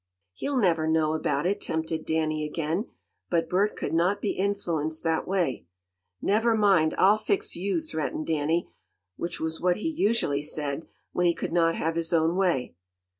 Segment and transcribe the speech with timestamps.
[0.33, 2.89] "He'll never know about it," tempted Danny again,
[3.29, 5.67] but Bert could not be influenced that way.
[6.23, 8.67] "Never mind, I'll fix you!" threatened Danny,
[9.15, 12.73] which was what he usually said, when he could not have his own way.